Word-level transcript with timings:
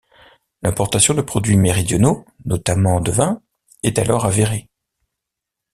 L'importation 0.63 1.13
de 1.13 1.21
produits 1.21 1.57
méridionaux, 1.57 2.25
notamment 2.45 3.01
de 3.01 3.11
vin, 3.11 3.43
est 3.83 3.99
alors 3.99 4.25
avérée. 4.25 4.67